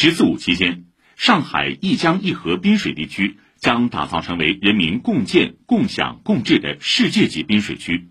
[0.00, 0.84] 十四五期间，
[1.16, 8.06] 上海一江一河滨水地区将打造成为人民共建、共享、共治的世界级滨水区。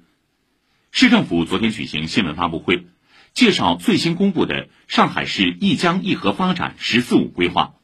[0.92, 2.88] 市政府昨天举行新闻发布会，
[3.32, 7.76] 介绍最新公布的上海市一江一河发展“十四五”规划。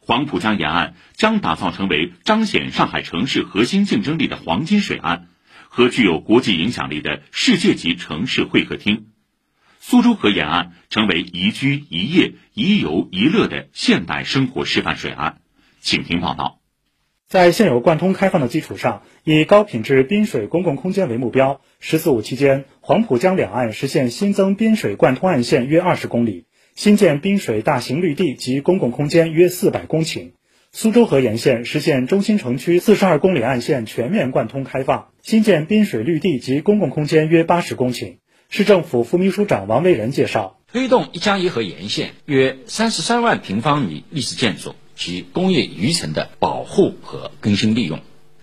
[0.00, 5.28] 黄浦江沿岸将打造成为彰显上海城市核心竞争力的黄金水岸
[5.70, 9.06] 和具有国际影响力的世界级城市会客厅。
[9.86, 15.42] 苏州河沿岸成为宜居、宜业、宜游、宜乐的现代生活示范水岸。
[15.82, 16.58] 请听报道。
[17.28, 30.32] 在现有贯通开放的基础上，以高品质滨水公共空间为目标，“十四五”期间，黄浦江两岸实现新增滨水贯通岸线约二十公里，新建滨水大型绿地及公共空间约四百公顷。
[30.72, 38.16] 苏州河沿线实现中心城区四十二公里岸线全面贯通开放，新建滨水绿地及公共空间约八十公顷。
[38.48, 47.98] 市政府副秘书长王威仁介绍，推动一江一河沿线约三十三万平方米历史建筑及工业余城的保护和更新利用；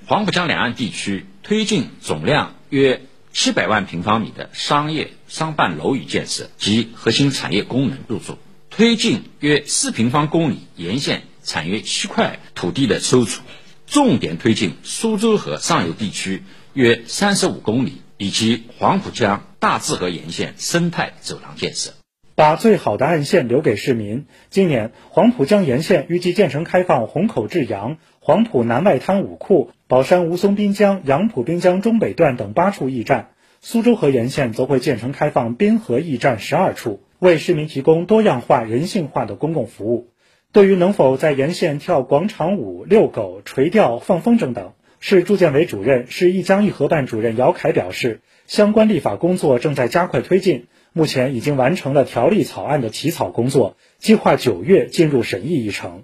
[0.06, 8.34] 黄浦江两岸地区推进总量约七百万平方米的商业商办楼宇建设及核心产业功能入驻；
[8.70, 13.42] 推进约四平方公里沿线产业区块土地的收储；
[13.88, 16.44] 重点推进苏州河上游地区
[16.74, 18.02] 约三十五公里。
[18.22, 21.92] 以及黄浦江大治河沿线生态走廊建设，
[22.34, 24.26] 把最好的岸线留给市民。
[24.50, 33.26] 今年黄浦江沿线预计建成开放虹口至阳、黄浦南外滩五库、宝山吴淞滨江、杨浦滨江中北段等八处驿站；
[33.62, 40.09] 苏州河沿线则会建成开放滨河驿站十二处，为市民提供多样化、人性化的公共服务。
[40.52, 44.73] 对于能否在沿线跳广场舞、遛狗、垂钓、放风筝等。
[45.03, 48.22] 市住建委主任、市一江一河办主任姚凯表示，
[48.52, 56.04] 相关立法工作正在加快推进，目前已经完成了条例草案的起草工作，计划九月进入审议议程。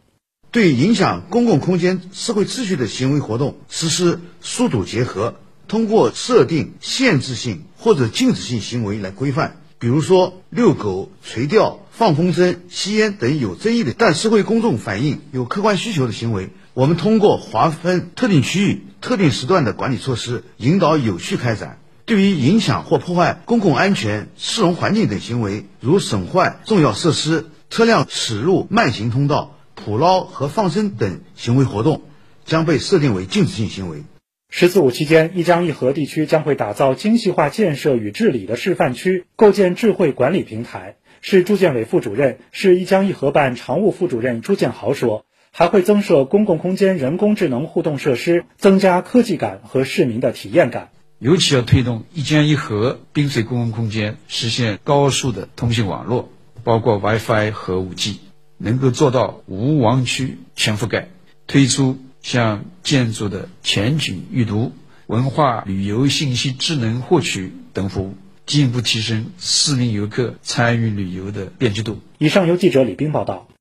[0.50, 5.36] 对影响公共空间社会秩序的行为活动实施疏堵结合，
[5.68, 9.58] 通过设定限制性或者禁止性行为来规范。
[9.78, 21.80] 比如说，遛狗、垂钓、放风筝、吸烟等有争议的，但社会公众反映有客观需求的行为，我们通过划分特定区域、特定时段的管理措施，引导有序开展。
[22.08, 32.04] 对于影响或破坏公共安全、市容环境等行为，如损坏重要设施、车辆驶入慢行通道、捕捞和放生等行为活动，
[32.46, 34.04] 将被设定为禁止性行为。
[34.50, 40.96] 十四五期间，一江一河地区将会打造精细化建设与治理的示范区，构建智慧管理平台。
[41.20, 50.88] 市住建委副主任、市一江一河办常务副主任朱建豪说，还会增设公共空间人工智能互动设施，增加科技感和市民的体验感。
[51.20, 56.30] 尤其要推动一江一河滨水公共空间实现高速的通信网络，
[56.64, 58.18] 包括 WiFi 和 5G，
[58.58, 61.10] 能够做到无网区全覆盖，
[61.48, 61.98] 推出。
[62.24, 64.74] 像建筑的前景预读、
[65.06, 72.00] 文化旅游信息智能获取等服务，进一步提升市民游客参与旅游的便捷度。
[72.18, 73.48] 以上由记者李斌报道。